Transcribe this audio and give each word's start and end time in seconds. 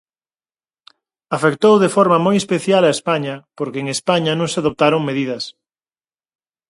Afectou 1.37 1.75
de 1.83 1.89
forma 1.95 2.17
moi 2.25 2.35
especial 2.39 2.83
a 2.85 2.93
España 2.97 3.35
porque 3.57 3.79
en 3.83 3.87
España 3.95 4.31
non 4.35 4.47
se 4.51 4.57
adoptaron 4.61 5.07
medidas. 5.09 5.43